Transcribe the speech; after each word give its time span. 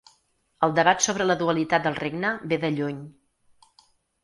El 0.67 0.71
debat 0.79 1.05
sobre 1.07 1.27
la 1.27 1.35
dualitat 1.43 1.85
del 1.89 1.99
regne 2.01 2.33
ve 2.55 2.61
de 2.67 2.75
lluny. 2.81 2.99